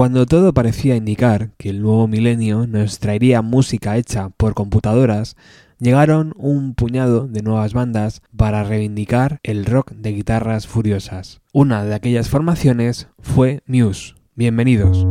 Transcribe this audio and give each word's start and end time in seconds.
Cuando 0.00 0.24
todo 0.24 0.54
parecía 0.54 0.96
indicar 0.96 1.50
que 1.58 1.68
el 1.68 1.82
nuevo 1.82 2.08
milenio 2.08 2.66
nos 2.66 3.00
traería 3.00 3.42
música 3.42 3.98
hecha 3.98 4.30
por 4.30 4.54
computadoras, 4.54 5.36
llegaron 5.78 6.32
un 6.38 6.72
puñado 6.72 7.28
de 7.28 7.42
nuevas 7.42 7.74
bandas 7.74 8.22
para 8.34 8.64
reivindicar 8.64 9.40
el 9.42 9.66
rock 9.66 9.92
de 9.92 10.12
guitarras 10.12 10.66
furiosas. 10.66 11.42
Una 11.52 11.84
de 11.84 11.94
aquellas 11.94 12.30
formaciones 12.30 13.08
fue 13.18 13.60
Muse. 13.66 14.14
Bienvenidos. 14.36 15.06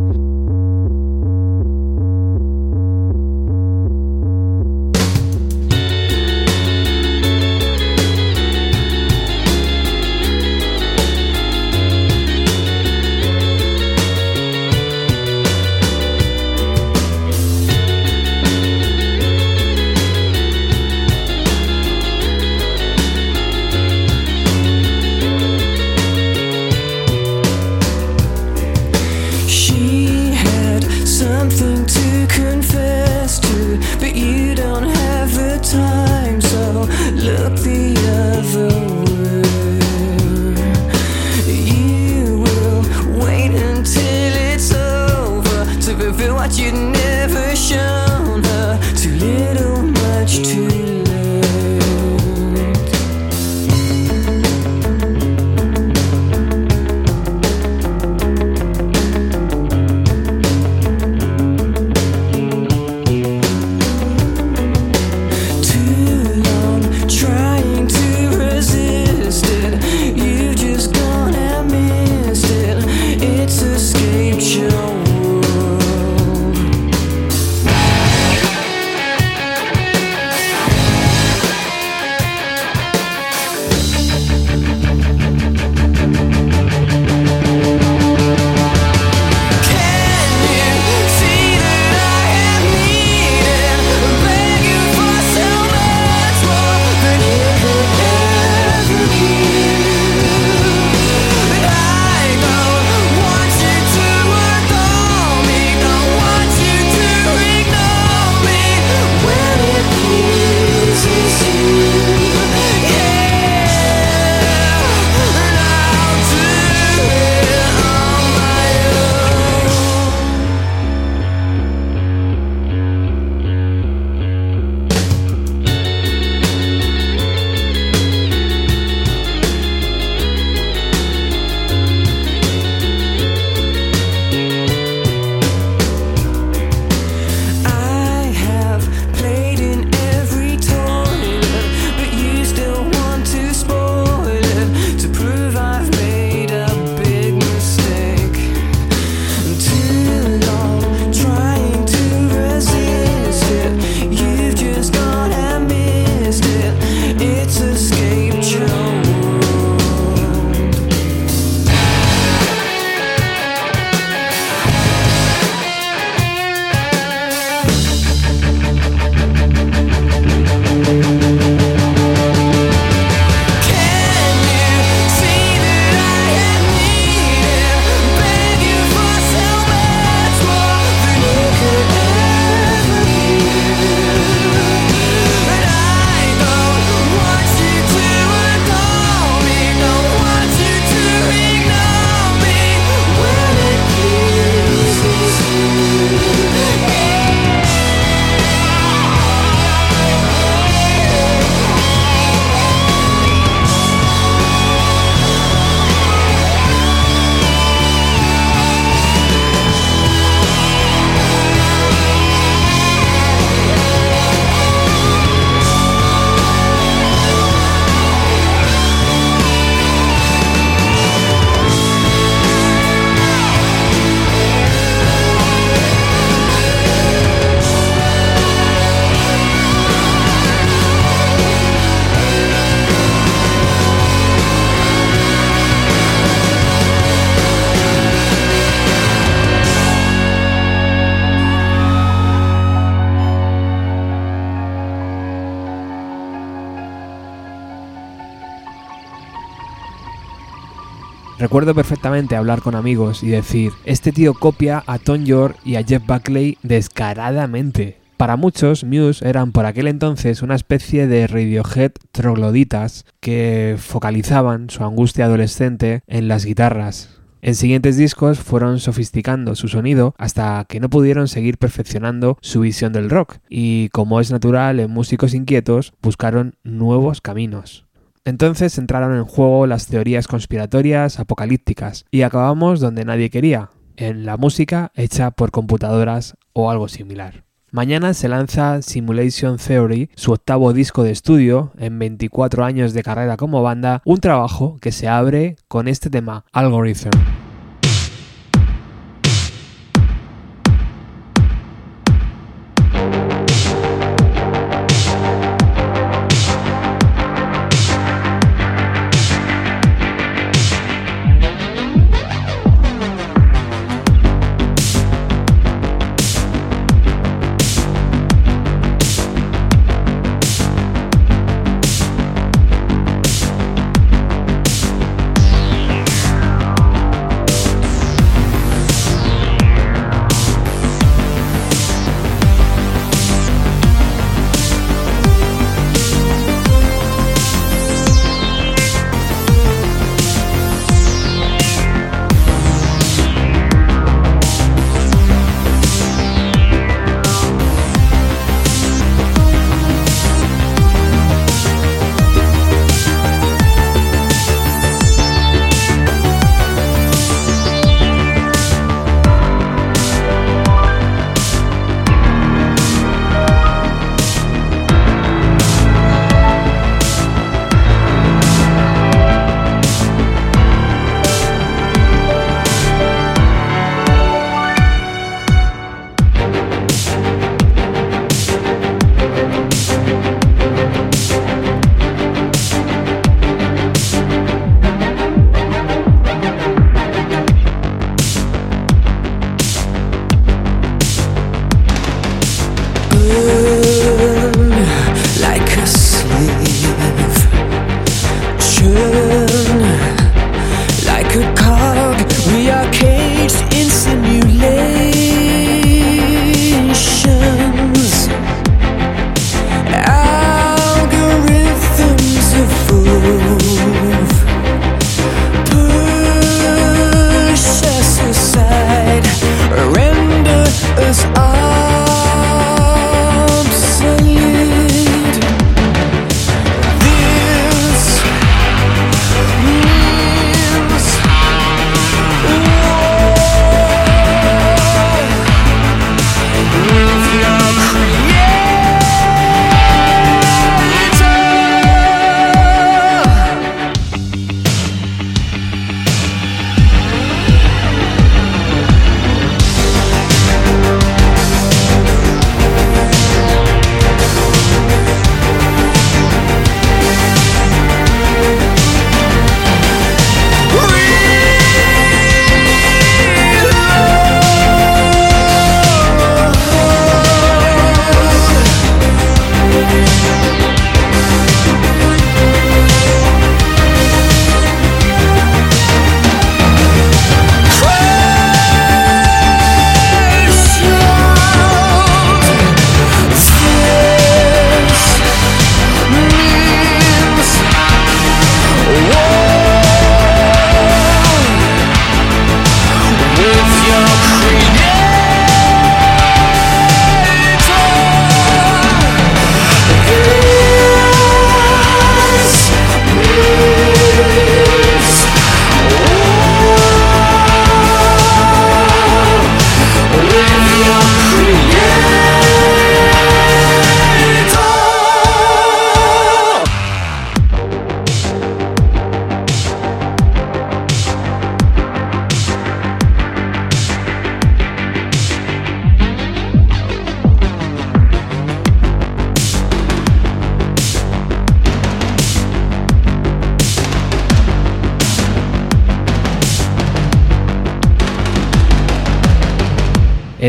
Recuerdo 251.49 251.73
perfectamente 251.73 252.35
hablar 252.35 252.61
con 252.61 252.75
amigos 252.75 253.23
y 253.23 253.29
decir, 253.29 253.71
este 253.83 254.11
tío 254.11 254.35
copia 254.35 254.83
a 254.85 254.99
Tom 254.99 255.23
York 255.23 255.57
y 255.65 255.77
a 255.77 255.83
Jeff 255.83 256.05
Buckley 256.05 256.59
descaradamente. 256.61 257.97
Para 258.17 258.35
muchos, 258.35 258.83
Muse 258.83 259.27
eran 259.27 259.51
por 259.51 259.65
aquel 259.65 259.87
entonces 259.87 260.43
una 260.43 260.53
especie 260.53 261.07
de 261.07 261.25
Radiohead 261.25 261.93
trogloditas 262.11 263.07
que 263.19 263.77
focalizaban 263.79 264.69
su 264.69 264.83
angustia 264.83 265.25
adolescente 265.25 266.01
en 266.05 266.27
las 266.27 266.45
guitarras. 266.45 267.19
En 267.41 267.55
siguientes 267.55 267.97
discos 267.97 268.37
fueron 268.37 268.79
sofisticando 268.79 269.55
su 269.55 269.69
sonido 269.69 270.13
hasta 270.19 270.63
que 270.69 270.79
no 270.79 270.91
pudieron 270.91 271.27
seguir 271.27 271.57
perfeccionando 271.57 272.37
su 272.41 272.59
visión 272.59 272.93
del 272.93 273.09
rock 273.09 273.37
y, 273.49 273.89
como 273.89 274.19
es 274.19 274.29
natural 274.29 274.79
en 274.79 274.91
músicos 274.91 275.33
inquietos, 275.33 275.93
buscaron 275.99 276.53
nuevos 276.63 277.21
caminos. 277.21 277.88
Entonces 278.25 278.77
entraron 278.77 279.15
en 279.15 279.25
juego 279.25 279.67
las 279.67 279.87
teorías 279.87 280.27
conspiratorias 280.27 281.19
apocalípticas 281.19 282.05
y 282.11 282.21
acabamos 282.21 282.79
donde 282.79 283.05
nadie 283.05 283.29
quería, 283.29 283.69
en 283.95 284.25
la 284.25 284.37
música 284.37 284.91
hecha 284.95 285.31
por 285.31 285.51
computadoras 285.51 286.35
o 286.53 286.71
algo 286.71 286.87
similar. 286.87 287.43
Mañana 287.71 288.15
se 288.15 288.27
lanza 288.29 288.81
Simulation 288.81 289.57
Theory, 289.57 290.09
su 290.15 290.31
octavo 290.31 290.73
disco 290.73 291.03
de 291.03 291.11
estudio, 291.11 291.71
en 291.77 291.99
24 291.99 292.65
años 292.65 292.93
de 292.93 293.03
carrera 293.03 293.37
como 293.37 293.61
banda, 293.61 294.01
un 294.05 294.19
trabajo 294.19 294.77
que 294.81 294.91
se 294.91 295.07
abre 295.07 295.55
con 295.67 295.87
este 295.87 296.09
tema, 296.09 296.45
Algorithm. 296.51 297.11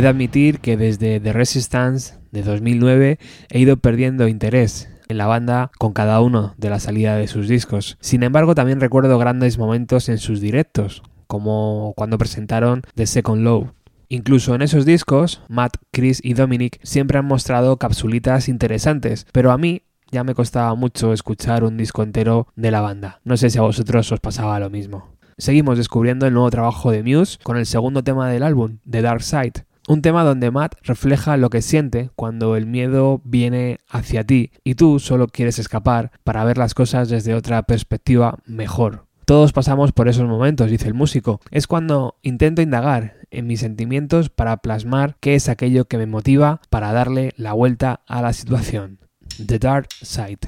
He 0.01 0.03
de 0.03 0.09
admitir 0.09 0.61
que 0.61 0.79
desde 0.79 1.21
The 1.21 1.35
Resistance 1.35 2.15
de 2.31 2.43
2009 2.43 3.19
he 3.51 3.59
ido 3.59 3.77
perdiendo 3.77 4.29
interés 4.29 4.89
en 5.09 5.19
la 5.19 5.27
banda 5.27 5.71
con 5.77 5.93
cada 5.93 6.23
uno 6.23 6.55
de 6.57 6.71
la 6.71 6.81
salida 6.81 7.17
de 7.17 7.29
sus 7.29 7.49
discos. 7.49 7.99
Sin 8.01 8.23
embargo, 8.23 8.55
también 8.55 8.81
recuerdo 8.81 9.19
grandes 9.19 9.59
momentos 9.59 10.09
en 10.09 10.17
sus 10.17 10.41
directos, 10.41 11.03
como 11.27 11.93
cuando 11.99 12.17
presentaron 12.17 12.81
The 12.95 13.07
Second 13.07 13.43
Low. 13.43 13.75
Incluso 14.09 14.55
en 14.55 14.63
esos 14.63 14.87
discos, 14.87 15.43
Matt, 15.49 15.77
Chris 15.91 16.21
y 16.25 16.33
Dominic 16.33 16.81
siempre 16.83 17.19
han 17.19 17.27
mostrado 17.27 17.77
capsulitas 17.77 18.49
interesantes, 18.49 19.27
pero 19.33 19.53
a 19.53 19.59
mí 19.59 19.83
ya 20.11 20.25
me 20.25 20.35
costaba 20.35 20.75
mucho 20.77 21.13
escuchar 21.13 21.63
un 21.63 21.77
disco 21.77 22.03
entero 22.03 22.47
de 22.57 22.71
la 22.71 22.81
banda. 22.81 23.21
No 23.25 23.37
sé 23.37 23.51
si 23.51 23.59
a 23.59 23.63
vosotros 23.69 24.11
os 24.11 24.21
pasaba 24.21 24.61
lo 24.61 24.71
mismo. 24.71 25.11
Seguimos 25.37 25.77
descubriendo 25.77 26.27
el 26.27 26.33
nuevo 26.33 26.49
trabajo 26.49 26.91
de 26.91 27.03
Muse 27.03 27.37
con 27.43 27.59
el 27.59 27.67
segundo 27.67 28.03
tema 28.03 28.31
del 28.31 28.45
álbum, 28.45 28.79
The 28.89 29.03
Dark 29.03 29.23
Side, 29.23 29.65
un 29.91 30.03
tema 30.03 30.23
donde 30.23 30.53
Matt 30.53 30.77
refleja 30.85 31.37
lo 31.37 31.51
que 31.51 31.63
siente 31.63 32.11
cuando 32.15 32.55
el 32.55 32.65
miedo 32.65 33.21
viene 33.25 33.79
hacia 33.89 34.23
ti 34.23 34.53
y 34.63 34.77
tú 34.77 35.01
solo 35.01 35.27
quieres 35.27 35.59
escapar 35.59 36.13
para 36.23 36.45
ver 36.45 36.59
las 36.59 36.75
cosas 36.75 37.09
desde 37.09 37.35
otra 37.35 37.65
perspectiva 37.65 38.39
mejor. 38.47 39.07
Todos 39.25 39.53
pasamos 39.53 39.91
por 39.91 40.09
esos 40.09 40.29
momentos, 40.29 40.71
dice 40.71 40.87
el 40.87 40.95
músico. 40.95 41.41
Es 41.51 41.67
cuando 41.67 42.15
intento 42.23 42.63
indagar 42.63 43.17
en 43.33 43.49
mis 43.49 43.59
sentimientos 43.59 44.31
para 44.31 44.59
plasmar 44.59 45.17
qué 45.19 45.35
es 45.35 45.49
aquello 45.49 45.87
que 45.87 45.99
me 45.99 46.07
motiva 46.07 46.61
para 46.71 46.93
darle 46.93 47.33
la 47.37 47.53
vuelta 47.53 48.03
a 48.07 48.23
la 48.23 48.33
situación. 48.33 49.01
The 49.45 49.59
Dark 49.59 49.89
Side. 50.03 50.39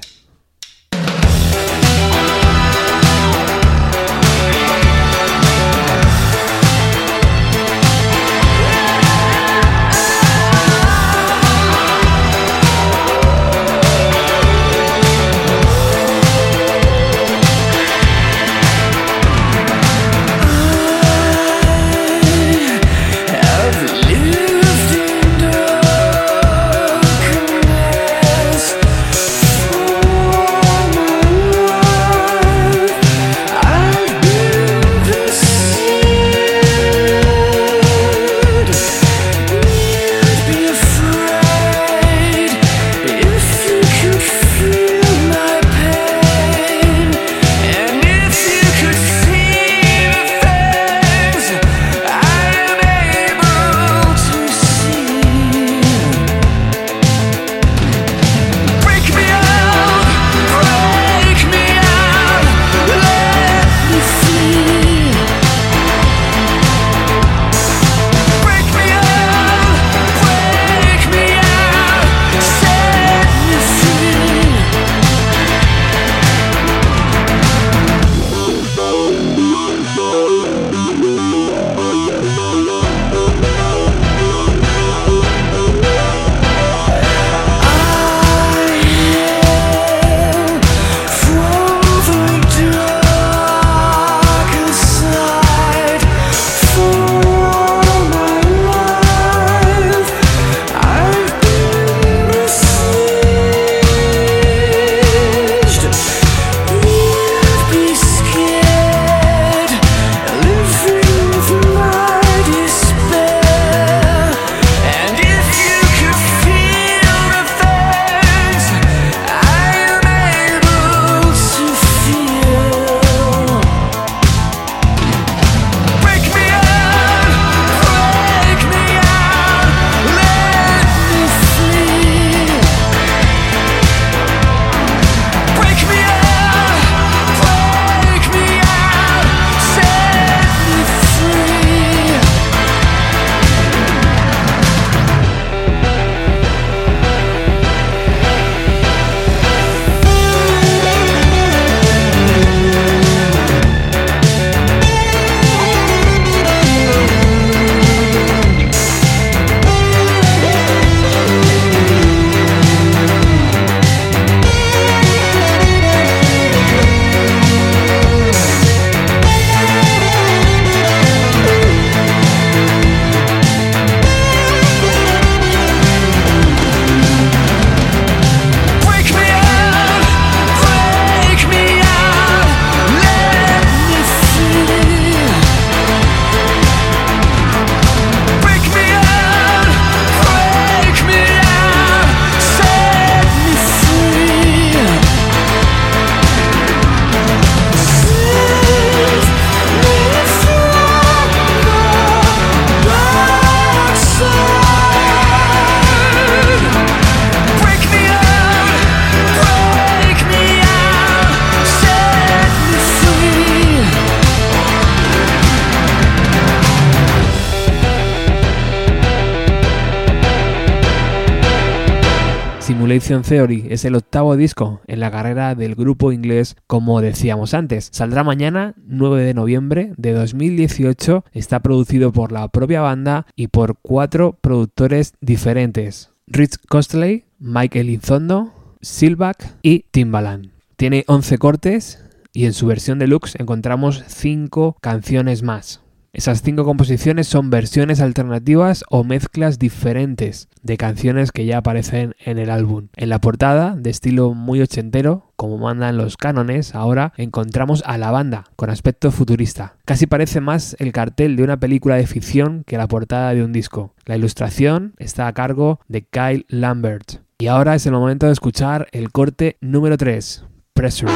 Theory 223.20 223.66
es 223.68 223.84
el 223.84 223.94
octavo 223.94 224.34
disco 224.36 224.80
en 224.86 225.00
la 225.00 225.10
carrera 225.10 225.54
del 225.54 225.74
grupo 225.74 226.10
inglés, 226.10 226.56
como 226.66 227.02
decíamos 227.02 227.52
antes. 227.52 227.90
Saldrá 227.92 228.24
mañana, 228.24 228.74
9 228.86 229.22
de 229.22 229.34
noviembre 229.34 229.92
de 229.98 230.14
2018. 230.14 231.26
Está 231.32 231.60
producido 231.60 232.12
por 232.12 232.32
la 232.32 232.48
propia 232.48 232.80
banda 232.80 233.26
y 233.36 233.48
por 233.48 233.76
cuatro 233.82 234.38
productores 234.40 235.12
diferentes: 235.20 236.08
Rich 236.26 236.56
Costley, 236.70 237.26
Michael 237.38 237.90
Inzondo, 237.90 238.54
Silvac 238.80 239.56
y 239.60 239.80
Timbaland. 239.90 240.50
Tiene 240.76 241.04
11 241.06 241.36
cortes 241.36 242.02
y 242.32 242.46
en 242.46 242.54
su 242.54 242.66
versión 242.66 242.98
deluxe 242.98 243.38
encontramos 243.38 244.02
5 244.06 244.78
canciones 244.80 245.42
más. 245.42 245.81
Esas 246.14 246.42
cinco 246.42 246.64
composiciones 246.64 247.26
son 247.26 247.48
versiones 247.48 248.02
alternativas 248.02 248.84
o 248.90 249.02
mezclas 249.02 249.58
diferentes 249.58 250.48
de 250.62 250.76
canciones 250.76 251.32
que 251.32 251.46
ya 251.46 251.56
aparecen 251.56 252.14
en 252.22 252.36
el 252.36 252.50
álbum. 252.50 252.88
En 252.96 253.08
la 253.08 253.18
portada, 253.18 253.74
de 253.76 253.88
estilo 253.88 254.34
muy 254.34 254.60
ochentero, 254.60 255.32
como 255.36 255.56
mandan 255.56 255.96
los 255.96 256.18
cánones, 256.18 256.74
ahora 256.74 257.14
encontramos 257.16 257.82
a 257.86 257.96
la 257.96 258.10
banda 258.10 258.44
con 258.56 258.68
aspecto 258.68 259.10
futurista. 259.10 259.76
Casi 259.86 260.06
parece 260.06 260.42
más 260.42 260.76
el 260.78 260.92
cartel 260.92 261.34
de 261.34 261.44
una 261.44 261.58
película 261.58 261.96
de 261.96 262.06
ficción 262.06 262.62
que 262.66 262.76
la 262.76 262.88
portada 262.88 263.32
de 263.32 263.42
un 263.42 263.52
disco. 263.52 263.94
La 264.04 264.16
ilustración 264.16 264.92
está 264.98 265.28
a 265.28 265.32
cargo 265.32 265.80
de 265.88 266.02
Kyle 266.02 266.44
Lambert. 266.48 267.22
Y 267.38 267.46
ahora 267.46 267.74
es 267.74 267.86
el 267.86 267.92
momento 267.92 268.26
de 268.26 268.32
escuchar 268.32 268.86
el 268.92 269.10
corte 269.12 269.56
número 269.62 269.96
3, 269.96 270.44
Pressure. 270.74 271.10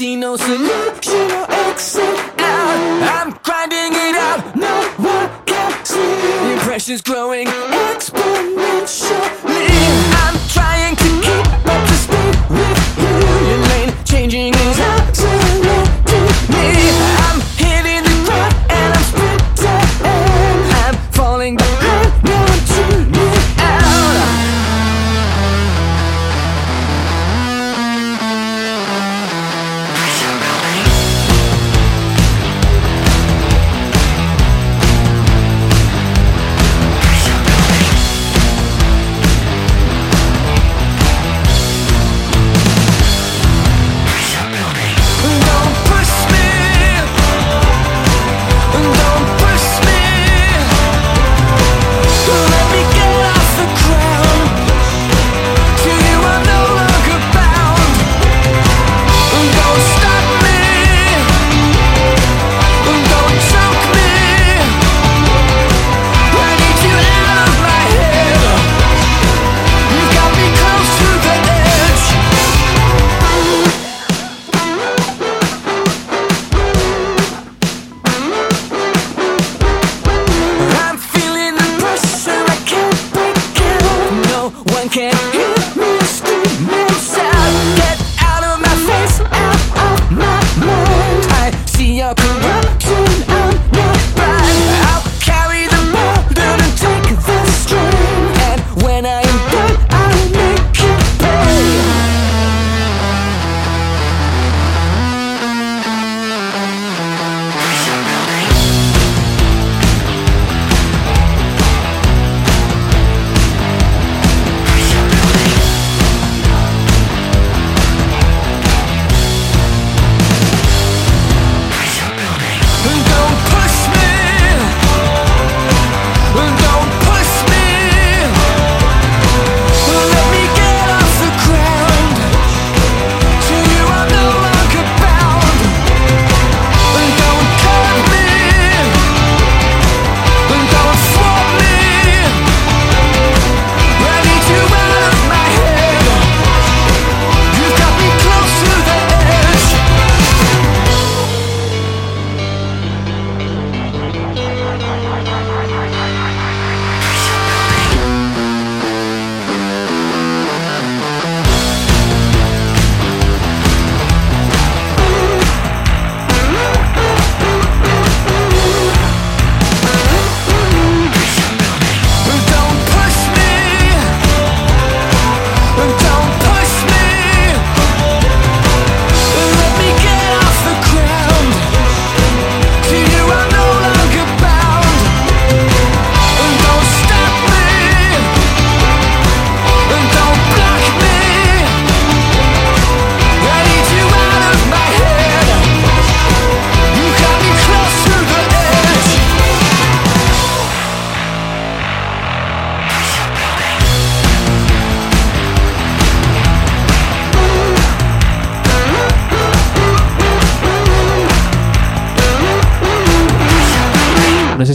see 0.00 0.16
no 0.16 0.34
solution 0.34 1.30
or 1.30 1.46
exit 1.68 2.00
out. 2.38 3.02
I'm 3.18 3.32
grinding 3.42 3.92
it 3.92 4.16
out, 4.16 4.56
no 4.56 4.82
one 4.96 5.30
can 5.44 5.84
see. 5.84 5.98
The 5.98 6.52
impression's 6.54 7.02
growing 7.02 7.46
exponential. 7.46 9.39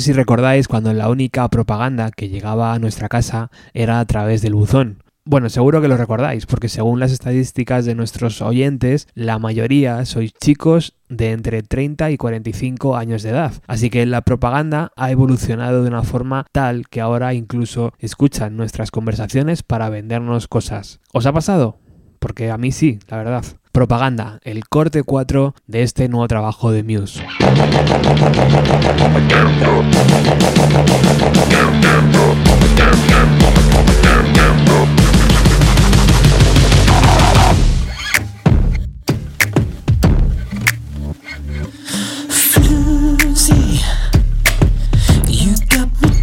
si 0.05 0.13
recordáis 0.13 0.67
cuando 0.67 0.93
la 0.93 1.09
única 1.09 1.47
propaganda 1.49 2.11
que 2.11 2.29
llegaba 2.29 2.73
a 2.73 2.79
nuestra 2.79 3.09
casa 3.09 3.49
era 3.73 3.99
a 3.99 4.05
través 4.05 4.43
del 4.43 4.53
buzón. 4.53 5.01
Bueno, 5.25 5.49
seguro 5.49 5.81
que 5.81 5.87
lo 5.87 5.97
recordáis, 5.97 6.45
porque 6.45 6.69
según 6.69 6.99
las 6.99 7.11
estadísticas 7.11 7.85
de 7.85 7.95
nuestros 7.95 8.39
oyentes, 8.43 9.07
la 9.15 9.39
mayoría 9.39 10.05
sois 10.05 10.31
chicos 10.35 10.93
de 11.09 11.31
entre 11.31 11.63
30 11.63 12.11
y 12.11 12.17
45 12.17 12.95
años 12.95 13.23
de 13.23 13.31
edad. 13.31 13.53
Así 13.65 13.89
que 13.89 14.05
la 14.05 14.21
propaganda 14.21 14.91
ha 14.95 15.09
evolucionado 15.09 15.81
de 15.81 15.89
una 15.89 16.03
forma 16.03 16.45
tal 16.51 16.87
que 16.87 17.01
ahora 17.01 17.33
incluso 17.33 17.91
escuchan 17.97 18.57
nuestras 18.57 18.91
conversaciones 18.91 19.63
para 19.63 19.89
vendernos 19.89 20.47
cosas. 20.47 20.99
¿Os 21.13 21.25
ha 21.25 21.33
pasado? 21.33 21.79
Porque 22.19 22.51
a 22.51 22.59
mí 22.59 22.71
sí, 22.71 22.99
la 23.07 23.17
verdad. 23.17 23.43
Propaganda, 23.75 24.39
el 24.43 24.69
corte 24.69 25.03
4 25.03 25.53
de 25.67 25.83
este 25.83 26.07
nuevo 26.07 26.29
trabajo 26.29 26.71
de 26.71 26.83
Muse. 26.83 27.25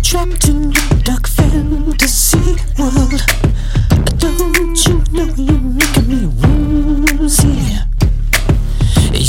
trapped 0.02 0.48
in 0.48 0.72
your 0.72 1.02
dark 1.04 1.26
fantasy 1.26 2.38
world. 2.78 3.22
Don't 4.18 4.86
you 4.86 5.02
know 5.12 5.34
you? 5.36 5.51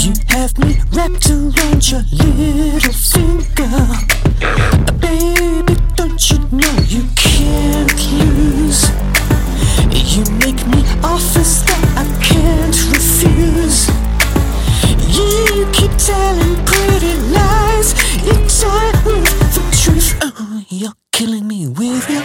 you 0.04 0.14
have 0.28 0.58
me 0.58 0.76
wrapped 0.92 1.30
around 1.30 1.90
your 1.90 2.04
little 2.12 2.92
finger. 2.92 3.88
Baby, 5.00 5.76
don't 5.96 6.30
you 6.30 6.40
know 6.52 6.76
you 6.88 7.04
can't 7.16 7.94
lose? 8.12 8.90
You 10.14 10.26
make 10.40 10.68
me 10.68 10.84
offers 11.04 11.64
that 11.64 11.84
I 11.96 12.06
can't 12.22 12.78
refuse. 12.92 13.88
Yeah, 15.08 15.56
You 15.56 15.66
keep 15.72 15.92
telling 15.98 16.56
pretty 16.66 17.16
lies 17.32 17.94
It's 18.26 18.62
time 18.62 19.06
with 19.06 19.56
the 19.56 19.62
truth. 19.82 20.20
Oh, 20.22 20.64
you're 20.68 20.98
killing 21.14 21.48
me 21.48 21.68
with 21.68 22.10
your. 22.10 22.24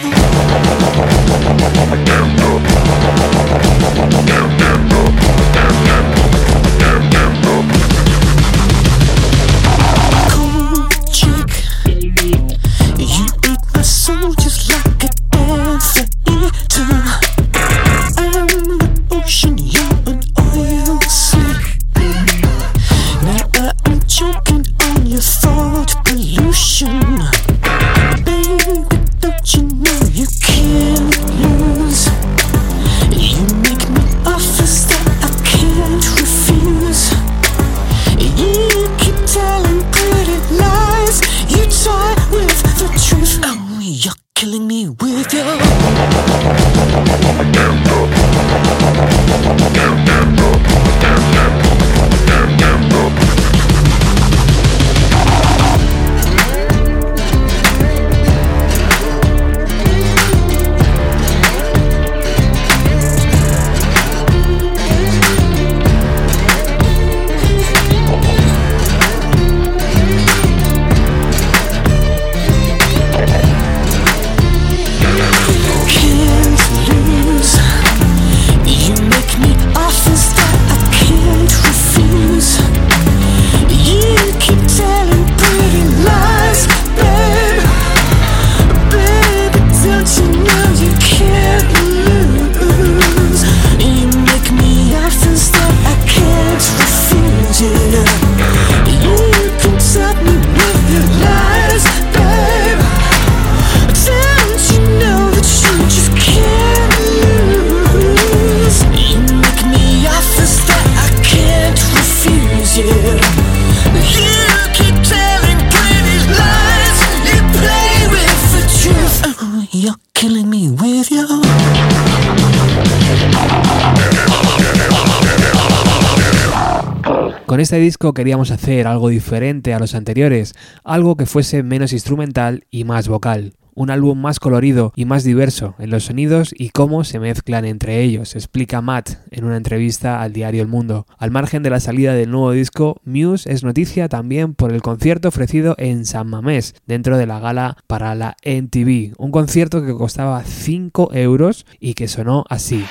Queríamos 127.97 128.51
hacer 128.51 128.87
algo 128.87 129.09
diferente 129.09 129.73
a 129.73 129.79
los 129.79 129.95
anteriores, 129.95 130.53
algo 130.83 131.15
que 131.17 131.25
fuese 131.25 131.63
menos 131.63 131.93
instrumental 131.93 132.65
y 132.69 132.83
más 132.83 133.07
vocal. 133.07 133.53
Un 133.73 133.91
álbum 133.91 134.19
más 134.19 134.39
colorido 134.39 134.91
y 134.95 135.05
más 135.05 135.23
diverso 135.23 135.75
en 135.79 135.89
los 135.89 136.03
sonidos 136.03 136.53
y 136.57 136.69
cómo 136.69 137.05
se 137.05 137.19
mezclan 137.19 137.63
entre 137.63 138.01
ellos, 138.01 138.35
explica 138.35 138.81
Matt 138.81 139.11
en 139.31 139.45
una 139.45 139.55
entrevista 139.55 140.21
al 140.21 140.33
diario 140.33 140.61
El 140.61 140.67
Mundo. 140.67 141.05
Al 141.17 141.31
margen 141.31 141.63
de 141.63 141.69
la 141.69 141.79
salida 141.79 142.13
del 142.13 142.31
nuevo 142.31 142.51
disco, 142.51 142.99
Muse 143.05 143.49
es 143.51 143.63
noticia 143.63 144.09
también 144.09 144.53
por 144.53 144.73
el 144.73 144.81
concierto 144.81 145.29
ofrecido 145.29 145.75
en 145.77 146.05
San 146.05 146.27
Mamés, 146.27 146.75
dentro 146.87 147.17
de 147.17 147.25
la 147.27 147.39
gala 147.39 147.77
para 147.87 148.15
la 148.15 148.35
MTV, 148.43 149.13
un 149.17 149.31
concierto 149.31 149.85
que 149.85 149.93
costaba 149.93 150.43
5 150.43 151.11
euros 151.13 151.65
y 151.79 151.93
que 151.93 152.09
sonó 152.09 152.43
así. 152.49 152.83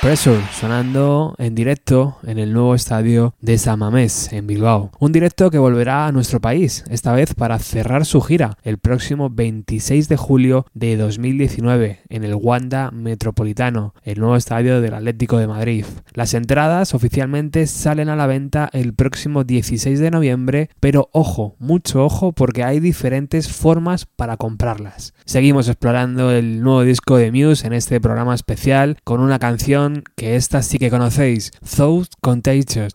Pressure 0.00 0.40
sonando 0.52 1.34
en 1.38 1.56
directo 1.56 2.18
en 2.22 2.38
el 2.38 2.52
nuevo 2.52 2.76
estadio 2.76 3.34
de 3.40 3.58
San 3.58 3.80
Mamés 3.80 4.32
en 4.32 4.46
Bilbao. 4.46 4.92
Un 5.00 5.10
directo 5.10 5.50
que 5.50 5.58
volverá 5.58 6.06
a 6.06 6.12
nuestro 6.12 6.40
país, 6.40 6.84
esta 6.88 7.12
vez 7.12 7.34
para 7.34 7.58
cerrar 7.58 8.06
su 8.06 8.20
gira 8.20 8.58
el 8.62 8.78
próximo 8.78 9.28
26 9.28 10.08
de 10.08 10.16
julio 10.16 10.66
de 10.72 10.96
2019 10.96 12.02
en 12.10 12.22
el 12.22 12.36
Wanda 12.36 12.92
Metropolitano, 12.92 13.92
el 14.04 14.20
nuevo 14.20 14.36
estadio 14.36 14.80
del 14.80 14.94
Atlético 14.94 15.38
de 15.38 15.48
Madrid. 15.48 15.84
Las 16.14 16.32
entradas 16.32 16.94
oficialmente 16.94 17.66
salen 17.66 18.08
a 18.08 18.14
la 18.14 18.28
venta 18.28 18.70
el 18.72 18.94
próximo 18.94 19.42
16 19.42 19.98
de 19.98 20.12
noviembre, 20.12 20.70
pero 20.78 21.08
ojo, 21.12 21.56
mucho 21.58 22.04
ojo 22.04 22.30
porque 22.30 22.62
hay 22.62 22.78
diferentes 22.78 23.52
formas 23.52 24.06
para 24.06 24.36
comprarlas. 24.36 25.12
Seguimos 25.24 25.66
explorando 25.66 26.30
el 26.30 26.62
nuevo 26.62 26.84
disco 26.84 27.16
de 27.16 27.32
Muse 27.32 27.66
en 27.66 27.72
este 27.72 28.00
programa 28.00 28.36
especial 28.36 28.96
con 29.02 29.20
una 29.20 29.40
canción 29.40 29.87
que 30.16 30.36
esta 30.36 30.62
sí 30.62 30.78
que 30.78 30.90
conocéis, 30.90 31.52
Thought 31.76 32.12
Contagious. 32.20 32.92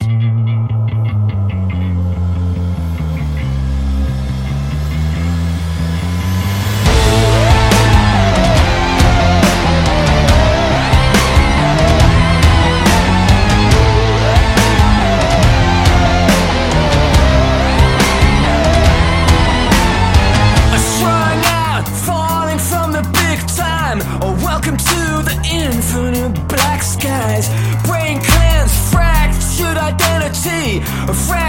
a 31.13 31.15
friend. 31.15 31.42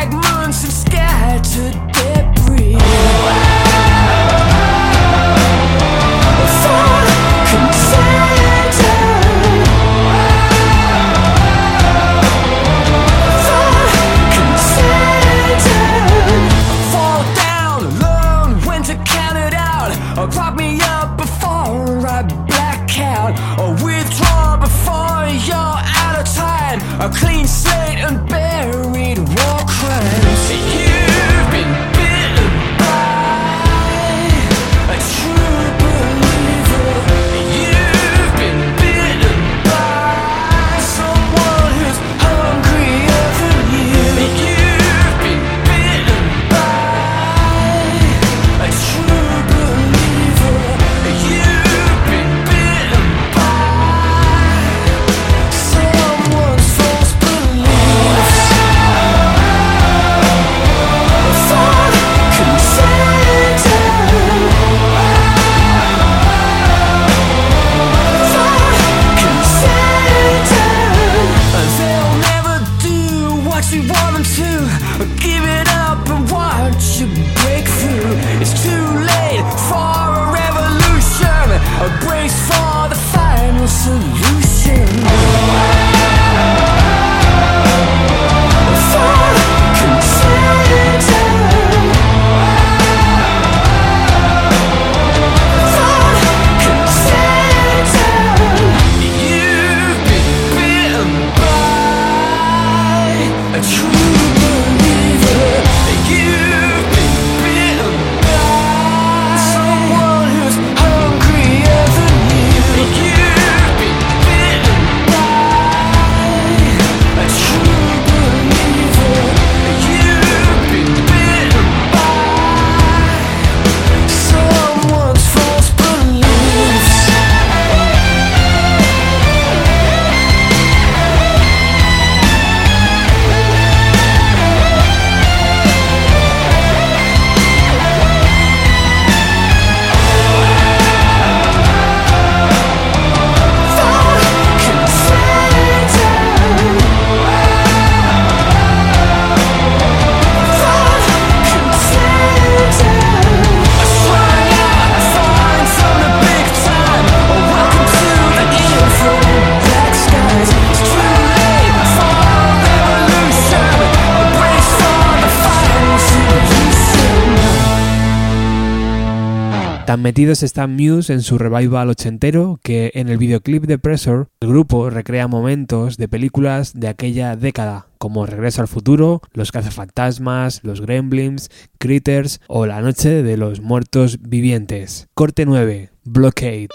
Metidos 170.14 170.44
están 170.44 170.77
Muse 170.77 171.12
en 171.12 171.22
su 171.22 171.38
revival 171.38 171.90
ochentero 171.90 172.61
que 172.62 172.92
en 172.94 173.09
el 173.09 173.18
videoclip 173.18 173.64
de 173.64 173.81
Pressure 173.81 174.27
el 174.38 174.48
grupo 174.48 174.88
recrea 174.88 175.27
momentos 175.27 175.96
de 175.96 176.07
películas 176.07 176.72
de 176.72 176.87
aquella 176.87 177.35
década, 177.35 177.88
como 177.98 178.24
Regreso 178.24 178.61
al 178.61 178.68
futuro, 178.68 179.22
Los 179.33 179.50
cazafantasmas, 179.50 180.61
Los 180.62 180.81
gremlins, 180.81 181.50
Critters 181.79 182.40
o 182.46 182.64
La 182.64 182.81
noche 182.81 183.24
de 183.24 183.37
los 183.37 183.61
muertos 183.61 184.20
vivientes. 184.20 185.09
Corte 185.14 185.46
9, 185.46 185.90
Blockade. 186.05 186.68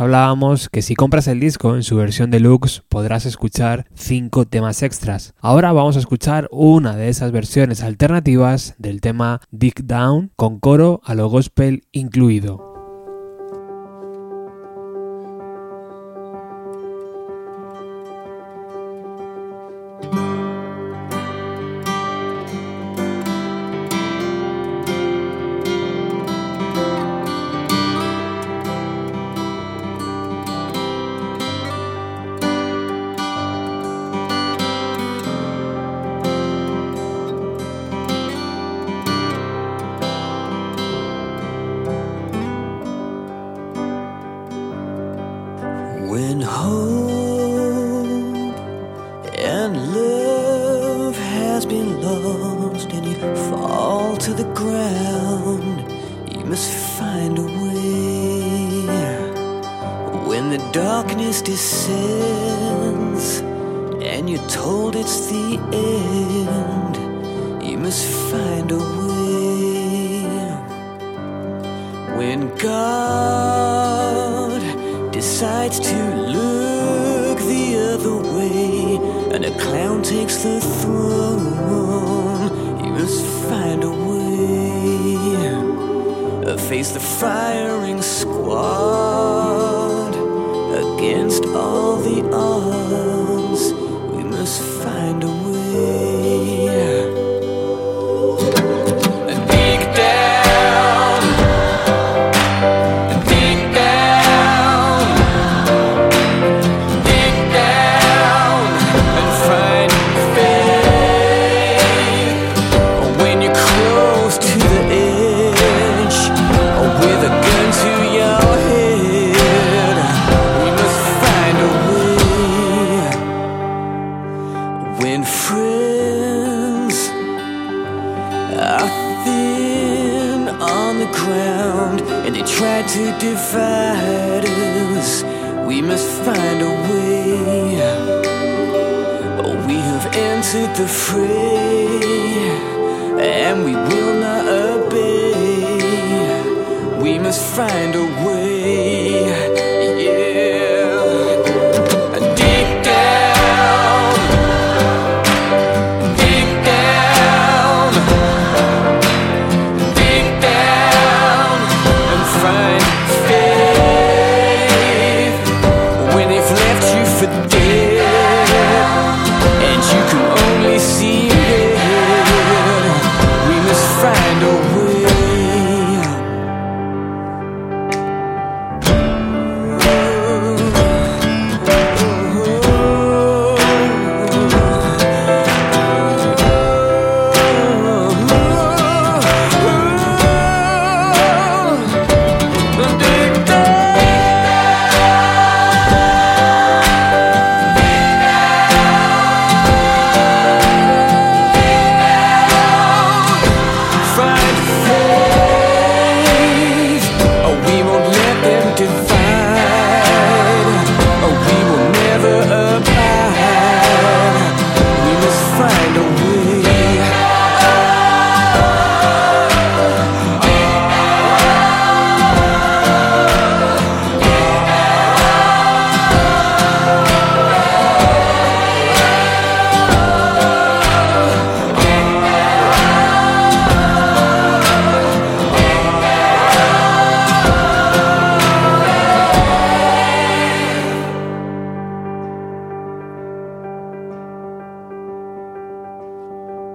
hablábamos 0.00 0.68
que 0.68 0.82
si 0.82 0.94
compras 0.94 1.28
el 1.28 1.40
disco 1.40 1.74
en 1.74 1.82
su 1.82 1.96
versión 1.96 2.30
deluxe 2.30 2.82
podrás 2.88 3.26
escuchar 3.26 3.86
5 3.94 4.46
temas 4.46 4.82
extras. 4.82 5.34
Ahora 5.40 5.72
vamos 5.72 5.96
a 5.96 6.00
escuchar 6.00 6.48
una 6.50 6.96
de 6.96 7.08
esas 7.08 7.32
versiones 7.32 7.82
alternativas 7.82 8.74
del 8.78 9.00
tema 9.00 9.40
Dig 9.50 9.84
Down 9.84 10.30
con 10.36 10.60
coro 10.60 11.00
a 11.04 11.14
lo 11.14 11.28
gospel 11.28 11.84
incluido. 11.92 12.67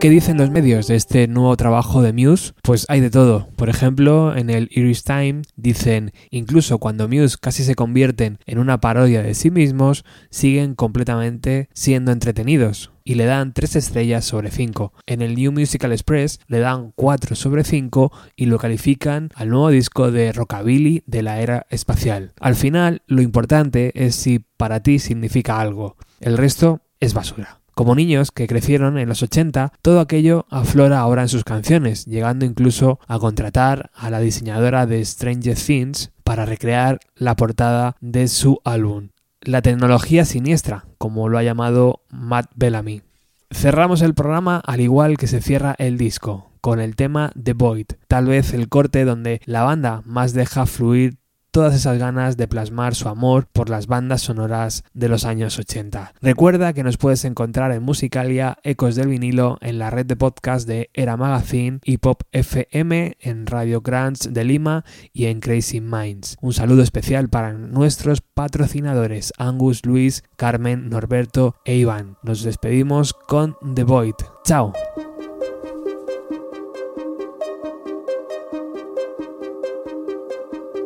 ¿Qué 0.03 0.09
dicen 0.09 0.35
los 0.35 0.51
medios 0.51 0.87
de 0.87 0.97
este 0.97 1.29
nuevo 1.29 1.55
trabajo 1.55 2.01
de 2.01 2.11
Muse? 2.11 2.51
Pues 2.61 2.85
hay 2.89 2.99
de 2.99 3.09
todo. 3.09 3.47
Por 3.55 3.69
ejemplo, 3.69 4.35
en 4.35 4.49
el 4.49 4.67
Iris 4.69 5.05
Time 5.05 5.43
dicen, 5.55 6.11
incluso 6.29 6.77
cuando 6.77 7.07
Muse 7.07 7.37
casi 7.39 7.63
se 7.63 7.73
convierten 7.73 8.37
en 8.45 8.59
una 8.59 8.81
parodia 8.81 9.23
de 9.23 9.33
sí 9.33 9.49
mismos, 9.49 10.03
siguen 10.29 10.75
completamente 10.75 11.69
siendo 11.71 12.11
entretenidos. 12.11 12.91
Y 13.05 13.13
le 13.13 13.23
dan 13.23 13.53
3 13.53 13.77
estrellas 13.77 14.25
sobre 14.25 14.51
5. 14.51 14.91
En 15.05 15.21
el 15.21 15.35
New 15.35 15.53
Musical 15.53 15.93
Express 15.93 16.41
le 16.47 16.59
dan 16.59 16.91
4 16.97 17.37
sobre 17.37 17.63
5 17.63 18.11
y 18.35 18.47
lo 18.47 18.59
califican 18.59 19.29
al 19.35 19.47
nuevo 19.51 19.69
disco 19.69 20.11
de 20.11 20.33
rockabilly 20.33 21.03
de 21.05 21.23
la 21.23 21.39
era 21.39 21.65
espacial. 21.69 22.33
Al 22.41 22.55
final, 22.55 23.03
lo 23.07 23.21
importante 23.21 23.93
es 23.95 24.15
si 24.15 24.39
para 24.57 24.83
ti 24.83 24.99
significa 24.99 25.61
algo. 25.61 25.95
El 26.19 26.37
resto 26.37 26.81
es 26.99 27.13
basura. 27.13 27.62
Como 27.73 27.95
niños 27.95 28.31
que 28.31 28.45
crecieron 28.45 28.99
en 28.99 29.09
los 29.09 29.23
80, 29.23 29.73
todo 29.81 29.99
aquello 29.99 30.45
aflora 30.51 30.99
ahora 30.99 31.23
en 31.23 31.27
sus 31.27 31.43
canciones, 31.43 32.05
llegando 32.05 32.45
incluso 32.45 32.99
a 33.07 33.17
contratar 33.17 33.89
a 33.95 34.11
la 34.11 34.19
diseñadora 34.19 34.85
de 34.85 35.03
Stranger 35.03 35.57
Things 35.57 36.11
para 36.23 36.45
recrear 36.45 36.99
la 37.15 37.35
portada 37.35 37.95
de 37.99 38.27
su 38.27 38.59
álbum. 38.63 39.09
La 39.41 39.63
tecnología 39.63 40.23
siniestra, 40.23 40.85
como 40.99 41.29
lo 41.29 41.39
ha 41.39 41.43
llamado 41.43 42.01
Matt 42.09 42.51
Bellamy. 42.55 43.01
Cerramos 43.49 44.01
el 44.01 44.13
programa 44.13 44.61
al 44.63 44.79
igual 44.79 45.17
que 45.17 45.27
se 45.27 45.41
cierra 45.41 45.75
el 45.79 45.97
disco, 45.97 46.51
con 46.61 46.79
el 46.79 46.95
tema 46.95 47.31
The 47.41 47.53
Void, 47.53 47.87
tal 48.07 48.27
vez 48.27 48.53
el 48.53 48.69
corte 48.69 49.03
donde 49.03 49.41
la 49.45 49.63
banda 49.63 50.01
más 50.05 50.33
deja 50.33 50.65
fluir 50.65 51.17
todas 51.53 51.75
esas 51.75 51.99
ganas 51.99 52.35
de 52.35 52.47
plasmar 52.47 52.95
su 52.95 53.07
amor 53.07 53.45
por 53.45 53.69
las 53.69 53.85
bandas 53.85 54.23
sonoras 54.23 54.83
de 54.95 55.07
los 55.07 55.23
años 55.23 55.59
80. 55.59 56.15
Recuerda 56.19 56.73
que 56.73 56.81
nos 56.81 56.97
puedes 56.97 57.23
encontrar 57.25 57.71
en 57.71 57.83
Musicalia, 57.83 58.57
Ecos 58.63 58.95
del 58.95 59.09
Vinilo, 59.09 59.59
en 59.61 59.77
la 59.77 59.91
red 59.91 60.07
de 60.07 60.15
podcast 60.15 60.67
de 60.67 60.89
Era 60.95 61.15
Magazine 61.15 61.79
y 61.85 61.97
Pop 61.97 62.23
FM, 62.31 63.17
en 63.19 63.45
Radio 63.45 63.81
Grants 63.81 64.33
de 64.33 64.43
Lima 64.43 64.83
y 65.13 65.27
en 65.27 65.41
Crazy 65.41 65.79
Minds. 65.79 66.37
Un 66.41 66.53
saludo 66.53 66.81
especial 66.81 67.29
para 67.29 67.53
nuestros 67.53 68.21
patrocinadores 68.21 69.31
Angus, 69.37 69.85
Luis, 69.85 70.23
Carmen, 70.35 70.89
Norberto 70.89 71.55
e 71.65 71.75
Iván. 71.75 72.17
Nos 72.23 72.41
despedimos 72.41 73.13
con 73.13 73.55
The 73.75 73.83
Void. 73.83 74.15
¡Chao! 74.43 74.73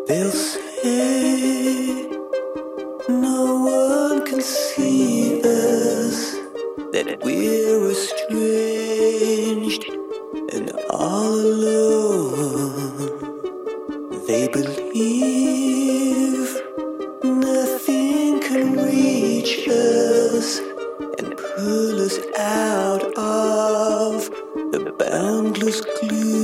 They'll 0.08 0.32
say 0.32 2.08
no 3.10 3.66
one 3.66 4.26
can 4.26 4.40
see 4.42 5.42
us, 5.42 6.34
that 6.94 7.20
we're 7.24 7.92
estranged 7.92 9.84
and 10.54 10.72
all 10.92 11.34
alone. 11.34 13.18
They 14.28 14.48
believe 14.48 14.88
nothing 17.26 18.40
can 18.40 18.78
reach 18.78 19.68
us 19.68 20.60
and 21.20 21.36
pull 21.36 22.02
us 22.02 22.18
out 22.38 23.04
of 23.18 24.30
the 24.72 24.94
boundless 24.98 25.82
gloom. 25.82 26.37